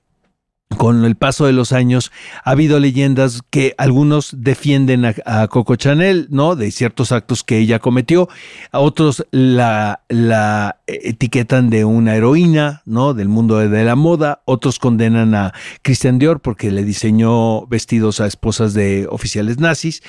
[0.78, 2.12] con el paso de los años
[2.44, 6.56] ha habido leyendas que algunos defienden a, Coco Chanel, ¿no?
[6.56, 8.28] De ciertos actos que ella cometió,
[8.72, 13.14] a otros la, la etiquetan de una heroína, ¿no?
[13.14, 18.28] Del mundo de la moda, otros condenan a Christian Dior porque le diseñó vestidos a
[18.28, 20.02] esposas de oficiales nazis,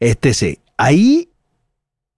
[0.00, 0.58] etc.
[0.76, 1.30] Ahí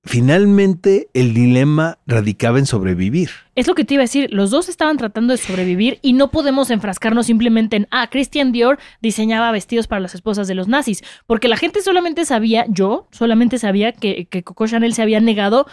[0.07, 3.31] finalmente el dilema radicaba en sobrevivir.
[3.57, 6.31] Es lo que te iba a decir, los dos estaban tratando de sobrevivir y no
[6.31, 11.03] podemos enfrascarnos simplemente en, ah, Christian Dior diseñaba vestidos para las esposas de los nazis,
[11.27, 15.67] porque la gente solamente sabía, yo solamente sabía que, que Coco Chanel se había negado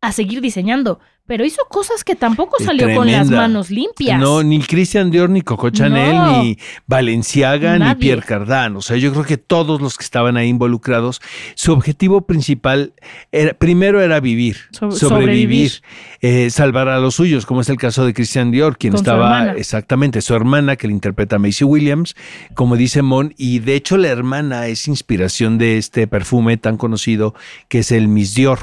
[0.00, 4.18] a seguir diseñando, pero hizo cosas que tampoco salió con las manos limpias.
[4.18, 8.74] No, ni Christian Dior, ni Coco Chanel, ni Valenciaga, ni Pierre Cardin.
[8.74, 11.22] O sea, yo creo que todos los que estaban ahí involucrados,
[11.54, 12.94] su objetivo principal
[13.30, 15.82] era, primero era vivir, sobrevivir,
[16.20, 20.22] eh, salvar a los suyos, como es el caso de Christian Dior, quien estaba exactamente,
[20.22, 22.16] su hermana, que le interpreta a Macy Williams,
[22.54, 27.36] como dice Mon, y de hecho la hermana es inspiración de este perfume tan conocido
[27.68, 28.58] que es el Miss Dior.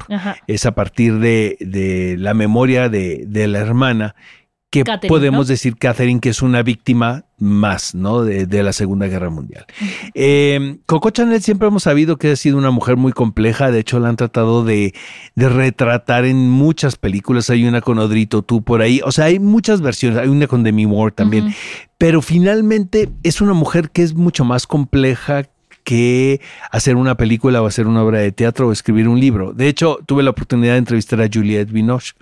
[0.47, 4.15] Es a partir de, de la memoria de, la hermana,
[4.69, 8.23] que podemos decir Catherine que es una víctima más ¿no?
[8.23, 9.65] de, la Segunda Guerra Mundial.
[10.13, 13.99] Eh, Coco Chanel siempre hemos sabido que ha sido una mujer muy compleja, de hecho
[13.99, 14.93] la han tratado de,
[15.35, 19.81] retratar en muchas películas, hay una con Odrito tú por ahí, o sea, hay muchas
[19.81, 21.53] versiones, hay una con Demi Moore también,
[21.97, 25.43] pero finalmente es una mujer que es mucho más compleja
[25.87, 29.53] que hacer una película o hacer una obra de teatro o escribir un libro.
[29.53, 32.13] De hecho, tuve la oportunidad de entrevistar a Juliette Binoche,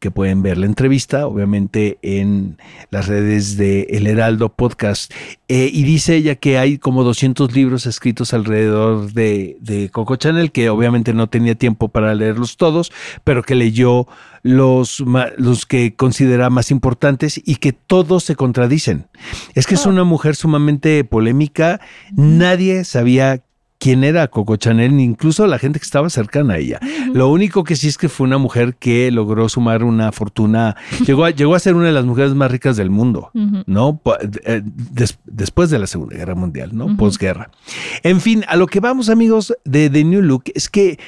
[0.00, 2.58] que pueden ver la entrevista, obviamente, en
[2.90, 5.14] las redes de El Heraldo Podcast.
[5.46, 10.50] Eh, y dice ella que hay como 200 libros escritos alrededor de, de Coco Chanel,
[10.50, 12.90] que obviamente no tenía tiempo para leerlos todos,
[13.22, 14.08] pero que leyó
[14.44, 15.02] los,
[15.38, 19.08] los que considera más importantes y que todos se contradicen.
[19.54, 19.90] Es que es oh.
[19.90, 21.80] una mujer sumamente polémica,
[22.14, 23.42] nadie sabía
[23.78, 26.78] quién era Coco Chanel, ni incluso la gente que estaba cercana a ella.
[27.12, 30.76] Lo único que sí es que fue una mujer que logró sumar una fortuna,
[31.06, 33.30] llegó a, llegó a ser una de las mujeres más ricas del mundo,
[33.66, 34.00] ¿no?
[34.44, 34.62] Eh,
[35.24, 36.96] después de la Segunda Guerra Mundial, ¿no?
[36.96, 37.50] Posguerra.
[38.02, 40.98] En fin, a lo que vamos amigos de The New Look es que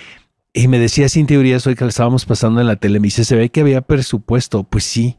[0.56, 3.26] y me decía sin teorías hoy que le estábamos pasando en la tele, me dice,
[3.26, 4.64] se ve que había presupuesto.
[4.64, 5.18] Pues sí.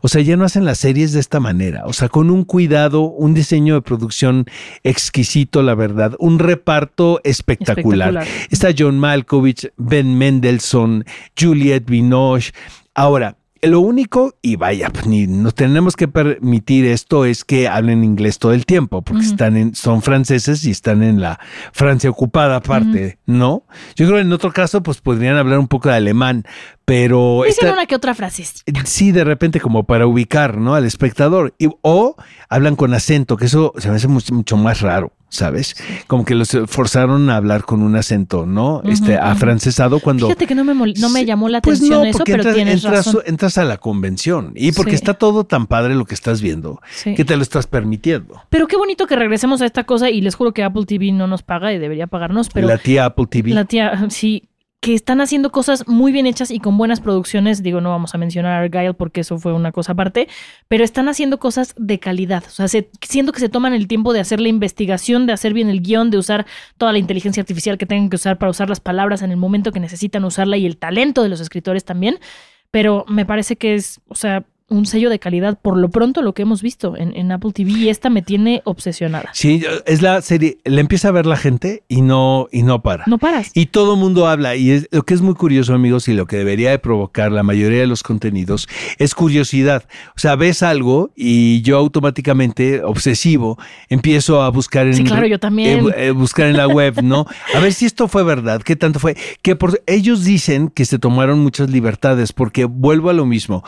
[0.00, 1.82] O sea, ya no hacen las series de esta manera.
[1.86, 4.46] O sea, con un cuidado, un diseño de producción
[4.84, 6.14] exquisito, la verdad.
[6.20, 8.24] Un reparto espectacular.
[8.48, 11.04] Está John Malkovich, Ben Mendelssohn,
[11.36, 12.52] Juliette Binoche.
[12.94, 18.04] Ahora, lo único, y vaya, pues, ni nos tenemos que permitir esto, es que hablen
[18.04, 21.38] inglés todo el tiempo, porque están en, son franceses y están en la
[21.72, 23.64] Francia ocupada aparte, ¿no?
[23.94, 26.44] Yo creo que en otro caso, pues podrían hablar un poco de alemán,
[26.84, 27.42] pero...
[27.46, 28.44] Dicen una que otra frase.
[28.84, 30.74] Sí, de repente como para ubicar, ¿no?
[30.74, 31.54] Al espectador.
[31.58, 32.16] Y, o
[32.48, 35.12] hablan con acento, que eso se me hace mucho más raro.
[35.28, 35.76] ¿Sabes?
[36.06, 38.82] Como que los forzaron a hablar con un acento, ¿no?
[38.84, 40.26] este, afrancesado cuando...
[40.26, 43.22] Fíjate que no me, no me llamó la pues atención eso, pero tienes razón.
[43.26, 47.24] Entras a la convención y porque está todo tan padre lo que estás viendo que
[47.24, 48.42] te lo estás permitiendo.
[48.50, 51.26] Pero qué bonito que regresemos a esta cosa y les juro que Apple TV no
[51.26, 52.66] nos paga y debería pagarnos, pero...
[52.66, 53.50] La tía Apple TV.
[53.50, 54.48] La tía, sí,
[54.86, 57.60] que están haciendo cosas muy bien hechas y con buenas producciones.
[57.60, 60.28] Digo, no vamos a mencionar a Argyle porque eso fue una cosa aparte,
[60.68, 62.44] pero están haciendo cosas de calidad.
[62.46, 65.70] O sea, siento que se toman el tiempo de hacer la investigación, de hacer bien
[65.70, 66.46] el guion, de usar
[66.78, 69.72] toda la inteligencia artificial que tengan que usar para usar las palabras en el momento
[69.72, 72.20] que necesitan usarla y el talento de los escritores también.
[72.70, 76.34] Pero me parece que es, o sea, un sello de calidad por lo pronto lo
[76.34, 79.30] que hemos visto en, Apple TV y esta me tiene obsesionada.
[79.32, 83.04] Sí, es la serie, le empieza a ver la gente y no, y no para.
[83.06, 83.50] No paras.
[83.54, 86.26] Y todo el mundo habla y es, lo que es muy curioso amigos y lo
[86.26, 89.84] que debería de provocar la mayoría de los contenidos es curiosidad.
[90.16, 95.38] O sea, ves algo y yo automáticamente, obsesivo, empiezo a buscar en, sí, claro, yo
[95.38, 95.86] también.
[95.88, 97.26] Eh, eh, buscar en la web, ¿no?
[97.54, 99.16] A ver si esto fue verdad, qué tanto fue.
[99.42, 103.64] Que por, ellos dicen que se tomaron muchas libertades porque vuelvo a lo mismo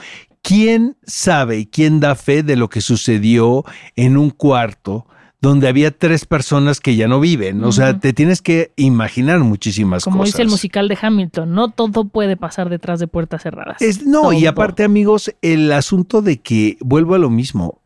[0.48, 5.06] ¿Quién sabe y quién da fe de lo que sucedió en un cuarto
[5.42, 7.62] donde había tres personas que ya no viven?
[7.64, 10.14] O sea, te tienes que imaginar muchísimas cosas.
[10.14, 13.76] Como dice el musical de Hamilton, no todo puede pasar detrás de puertas cerradas.
[14.06, 17.82] no, y aparte, amigos, el asunto de que vuelvo a lo mismo,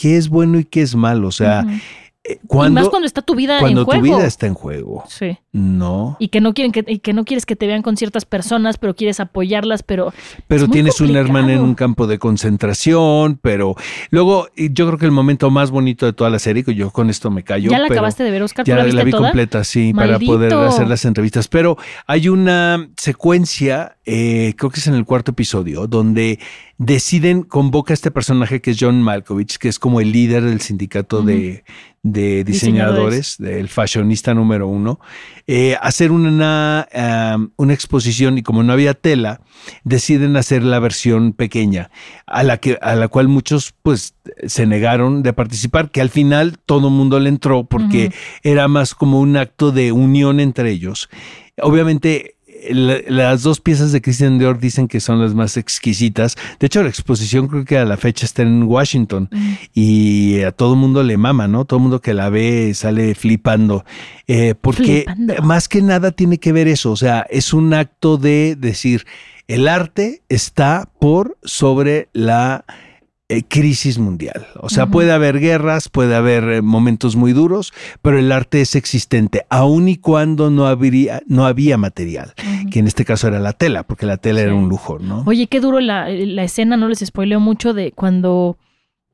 [0.00, 1.28] qué es bueno y qué es malo.
[1.28, 1.64] O sea,
[2.46, 4.16] cuando, más cuando está tu vida cuando en tu juego.
[4.18, 5.02] vida está en juego.
[5.08, 5.38] Sí.
[5.50, 6.16] No.
[6.20, 8.78] Y que no quieren que, y que no quieres que te vean con ciertas personas,
[8.78, 10.12] pero quieres apoyarlas, pero
[10.46, 11.26] Pero tienes un complicado.
[11.26, 13.74] hermano en un campo de concentración, pero
[14.10, 16.90] luego y yo creo que el momento más bonito de toda la serie, que yo
[16.90, 17.70] con esto me callo.
[17.70, 18.64] ¿Ya la pero acabaste de ver, Oscar?
[18.64, 19.28] ¿Tú Ya la la, vi toda?
[19.28, 21.48] completa, sí, para poder hacer las entrevistas.
[21.48, 26.38] Pero hay una secuencia, eh, creo que es en el cuarto episodio, donde
[26.78, 30.60] deciden, convoca a este personaje que es John Malkovich, que es como el líder del
[30.60, 31.64] sindicato de,
[32.02, 34.98] de diseñadores, del fashionista número uno,
[35.46, 36.88] eh, hacer una,
[37.36, 39.40] um, una exposición y como no había tela,
[39.84, 41.90] deciden hacer la versión pequeña,
[42.26, 44.14] a la, que, a la cual muchos pues
[44.46, 48.12] se negaron de participar, que al final todo el mundo le entró porque
[48.42, 51.08] era más como un acto de unión entre ellos.
[51.60, 52.36] Obviamente
[52.70, 56.36] las dos piezas de Christian Dior dicen que son las más exquisitas.
[56.60, 59.28] De hecho, la exposición creo que a la fecha está en Washington
[59.74, 61.64] y a todo el mundo le mama, ¿no?
[61.64, 63.84] Todo el mundo que la ve sale flipando.
[64.26, 65.42] Eh, porque Flipando.
[65.42, 66.92] más que nada tiene que ver eso.
[66.92, 69.06] O sea, es un acto de decir,
[69.48, 72.64] el arte está por sobre la
[73.32, 74.46] eh, crisis mundial.
[74.56, 77.72] O sea, puede haber guerras, puede haber eh, momentos muy duros,
[78.02, 82.34] pero el arte es existente, aun y cuando no habría, no había material.
[82.72, 84.46] Que en este caso era la tela, porque la tela Sí.
[84.46, 85.22] era un lujo, ¿no?
[85.26, 88.56] Oye, qué duro la, la escena, no les spoileo mucho de cuando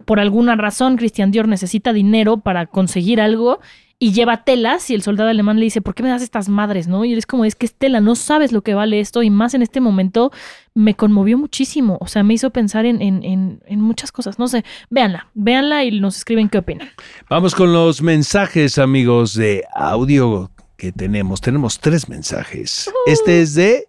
[0.05, 3.59] por alguna razón Christian Dior necesita dinero para conseguir algo
[4.01, 6.87] y lleva telas y el soldado alemán le dice, ¿por qué me das estas madres?
[6.87, 7.05] ¿No?
[7.05, 9.31] Y él es como, es que es tela, no sabes lo que vale esto y
[9.31, 10.31] más en este momento
[10.73, 14.47] me conmovió muchísimo, o sea, me hizo pensar en, en, en, en muchas cosas, no
[14.47, 16.89] sé, véanla, véanla y nos escriben qué opinan.
[17.29, 21.43] Vamos con los mensajes, amigos, de audio que tenemos.
[21.43, 22.91] Tenemos tres mensajes.
[23.07, 23.89] Este es de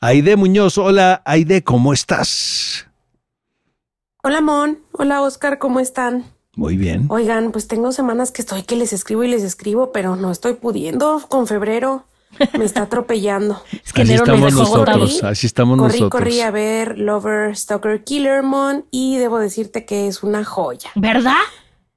[0.00, 0.78] Aide Muñoz.
[0.78, 2.86] Hola, Aide, ¿cómo estás?
[4.22, 6.24] Hola Mon, hola Oscar, ¿cómo están?
[6.54, 7.06] Muy bien.
[7.08, 10.54] Oigan, pues tengo semanas que estoy que les escribo y les escribo, pero no estoy
[10.54, 12.04] pudiendo con febrero.
[12.58, 13.62] Me está atropellando.
[13.84, 15.24] Es que Así estamos nosotros, agotados.
[15.24, 16.10] así estamos corrí, nosotros.
[16.10, 20.90] corrí a ver Lover, Stalker, Killer Mon y debo decirte que es una joya.
[20.94, 21.42] ¿Verdad?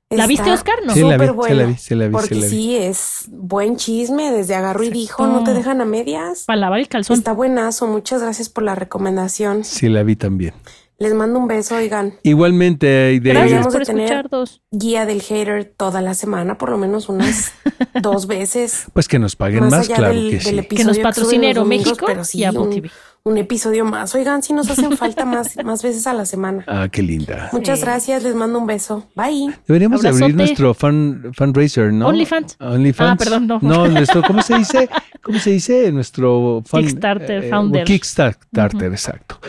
[0.09, 0.75] ¿La Está viste, Oscar?
[0.85, 0.93] No.
[0.93, 2.49] Sí, la vi, sí la vi, sí la vi, sí Porque la vi.
[2.49, 6.45] sí, es buen chisme, desde agarro y dijo, no te dejan a medias.
[6.45, 7.17] Para lavar el calzón.
[7.17, 9.65] Está buenazo, muchas gracias por la recomendación.
[9.65, 10.53] Sí, la vi también.
[10.99, 12.15] Les mando un beso, oigan.
[12.23, 13.29] Igualmente, Aide.
[13.29, 14.61] Gracias Deberíamos por de tener- escucharnos.
[14.71, 17.51] Guía del hater toda la semana, por lo menos unas
[18.01, 18.85] dos veces.
[18.93, 20.75] Pues que nos paguen más, allá claro del- que del sí.
[20.75, 22.89] Que nos patrocine Aeroméxico pero sí, y Apple un, TV.
[23.27, 24.13] Un episodio más.
[24.15, 26.63] Oigan, si nos hacen falta más, más veces a la semana.
[26.67, 27.49] Ah, qué linda.
[27.51, 27.85] Muchas Sí.
[27.85, 29.07] gracias, les mando un beso.
[29.15, 29.53] Bye.
[29.67, 32.07] Deberíamos de abrir nuestro fan, fundraiser, ¿no?
[32.07, 32.57] OnlyFans.
[32.59, 33.11] OnlyFans.
[33.11, 33.59] Ah, perdón, no.
[33.61, 34.89] No, nuestro, ¿cómo se dice?
[35.21, 35.91] ¿Cómo se dice?
[35.91, 37.83] Nuestro fan- Kickstarter, founder.
[37.83, 39.39] Kickstarter, exacto.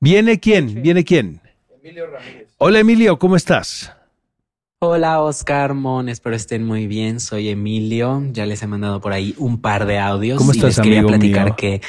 [0.00, 0.82] ¿Viene quién?
[0.82, 1.40] ¿Viene quién?
[1.82, 2.48] Emilio Ramírez.
[2.58, 3.92] Hola, Emilio, ¿cómo estás?
[4.84, 7.20] Hola Oscar Mon, espero estén muy bien.
[7.20, 8.20] Soy Emilio.
[8.32, 10.38] Ya les he mandado por ahí un par de audios.
[10.38, 11.54] ¿Cómo y estás, les quería amigo platicar mío?
[11.56, 11.80] que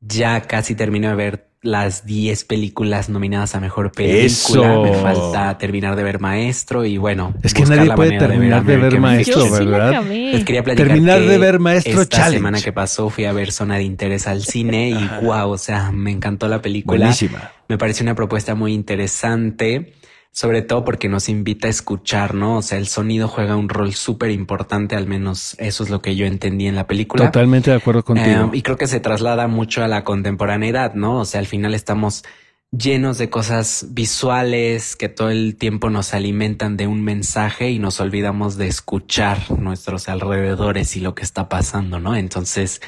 [0.00, 4.24] ya casi termino de ver las 10 películas nominadas a mejor película.
[4.24, 4.82] Eso.
[4.82, 7.34] Me falta terminar de ver Maestro y bueno.
[7.42, 10.04] Es que buscar nadie la puede manera terminar de ver Maestro, Yo sí ¿verdad?
[10.04, 12.38] Les quería platicar Terminar que de ver Maestro esta Challenge.
[12.38, 15.92] semana que pasó fui a ver Zona de Interés al cine y wow, o sea,
[15.92, 16.98] me encantó la película.
[16.98, 17.52] Buenísima.
[17.68, 19.92] Me pareció una propuesta muy interesante,
[20.32, 22.58] sobre todo porque nos invita a escuchar, ¿no?
[22.58, 26.14] O sea, el sonido juega un rol súper importante, al menos eso es lo que
[26.14, 27.26] yo entendí en la película.
[27.26, 28.50] Totalmente de acuerdo contigo.
[28.52, 31.20] Eh, y creo que se traslada mucho a la contemporaneidad, ¿no?
[31.20, 32.24] O sea, al final estamos
[32.72, 38.00] llenos de cosas visuales que todo el tiempo nos alimentan de un mensaje y nos
[38.00, 42.14] olvidamos de escuchar nuestros alrededores y lo que está pasando, ¿no?
[42.14, 42.80] Entonces,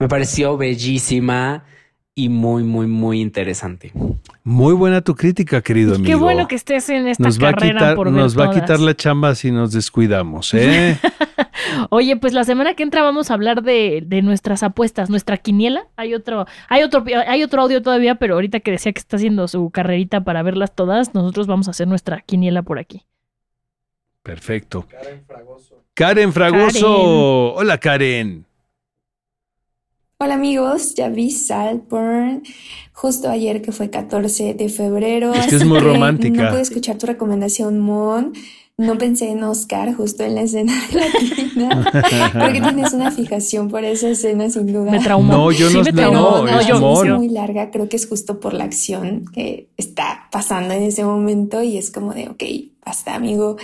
[0.00, 1.64] me pareció bellísima
[2.20, 3.92] y muy, muy, muy interesante.
[4.44, 6.06] Muy buena tu crítica, querido amigo.
[6.06, 8.50] Qué bueno que estés en esta nos va a carrera quitar, por ver nos va
[8.50, 10.98] a quitar la chamba si nos descuidamos, ¿eh?
[11.88, 15.88] Oye, pues la semana que entra vamos a hablar de, de nuestras apuestas, nuestra quiniela.
[15.96, 19.48] Hay otro, hay otro, hay otro audio todavía, pero ahorita que decía que está haciendo
[19.48, 23.06] su carrerita para verlas todas, nosotros vamos a hacer nuestra quiniela por aquí.
[24.22, 24.86] Perfecto.
[25.94, 27.54] Karen Fragoso.
[27.54, 28.44] Hola, Karen.
[30.22, 32.42] Hola amigos, ya vi Saltburn
[32.92, 35.32] justo ayer que fue 14 de febrero.
[35.32, 36.42] Es que es muy romántica.
[36.44, 38.34] No pude escuchar tu recomendación, Mon.
[38.76, 42.32] No pensé en Oscar justo en la escena de la tina.
[42.32, 44.90] Creo que tienes una fijación por esa escena sin duda.
[44.90, 45.32] Me traumó.
[45.32, 46.48] No, yo Sí, no- no, traumó.
[46.48, 47.06] es Mon.
[47.06, 51.02] hizo muy larga, creo que es justo por la acción que está pasando en ese
[51.04, 52.42] momento y es como de, ok,
[52.84, 53.56] basta amigo.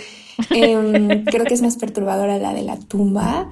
[0.51, 3.49] Em, creo que es más perturbadora la de la tumba.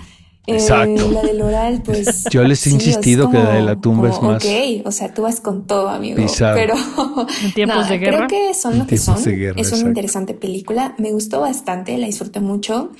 [0.47, 1.09] Eh, Exacto.
[1.11, 2.25] la del oral, pues.
[2.29, 4.51] Yo les he sí, es insistido que la de la tumba es más- Ok,
[4.85, 6.17] o sea, tú vas con todo, amigo.
[6.17, 6.55] Bizarro.
[6.55, 6.75] Pero.
[7.43, 8.27] En tiempos nada, de guerra.
[8.27, 9.23] Creo que son lo que son.
[9.23, 9.87] de guerra, es una exacto.
[9.87, 10.93] interesante película.
[10.97, 12.91] Me gustó bastante, la disfruté mucho.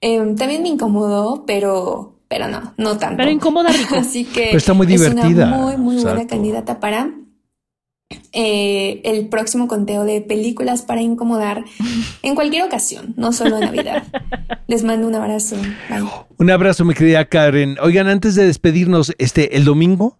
[0.00, 2.10] Eh, también me incomodó, pero.
[2.28, 3.16] Pero no, no tanto.
[3.18, 3.94] Pero incomoda rico.
[3.98, 4.46] Así que.
[4.46, 5.46] Pero está muy Es divertida.
[5.46, 7.10] una muy, muy buena candidata para
[8.32, 11.64] eh, el próximo conteo de películas para incomodar
[12.22, 14.04] en cualquier ocasión, no solo en Navidad.
[14.66, 15.56] Les mando un abrazo.
[15.88, 16.08] Bye.
[16.38, 17.76] Un abrazo, mi querida Karen.
[17.82, 20.18] Oigan, antes de despedirnos, este, el domingo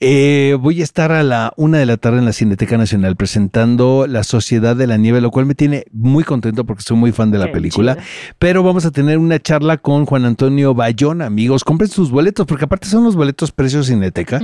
[0.00, 4.06] eh, voy a estar a la una de la tarde en la Cineteca Nacional presentando
[4.08, 7.30] La Sociedad de la Nieve, lo cual me tiene muy contento porque soy muy fan
[7.30, 7.94] de la Qué película.
[7.94, 8.06] chido.
[8.38, 11.64] Pero vamos a tener una charla con Juan Antonio Bayón, amigos.
[11.64, 14.40] Compren sus boletos, porque aparte son los boletos precios Cineteca.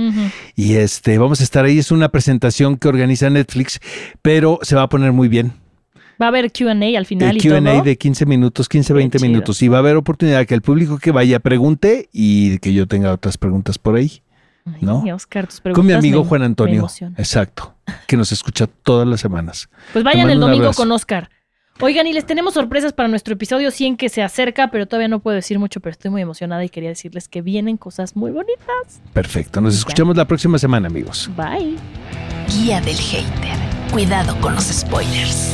[0.55, 1.79] Y este, vamos a estar ahí.
[1.79, 3.79] Es una presentación que organiza Netflix,
[4.21, 5.53] pero se va a poner muy bien.
[6.21, 9.29] Va a haber QA al final El QA de 15 minutos, 15, Qué 20 chido.
[9.31, 9.61] minutos.
[9.61, 13.13] Y va a haber oportunidad que el público que vaya pregunte y que yo tenga
[13.13, 14.21] otras preguntas por ahí.
[14.75, 15.03] Ay, ¿no?
[15.13, 16.87] Oscar, tus Con mi amigo me- Juan Antonio.
[17.17, 17.75] Exacto.
[18.07, 19.69] Que nos escucha todas las semanas.
[19.93, 21.29] Pues vayan el domingo con Oscar.
[21.81, 25.19] Oigan, y les tenemos sorpresas para nuestro episodio 100 que se acerca, pero todavía no
[25.21, 28.99] puedo decir mucho, pero estoy muy emocionada y quería decirles que vienen cosas muy bonitas.
[29.13, 29.61] Perfecto.
[29.61, 31.29] Nos escuchamos la próxima semana, amigos.
[31.37, 31.77] Bye.
[32.49, 33.57] Guía del hater.
[33.93, 35.53] Cuidado con los spoilers.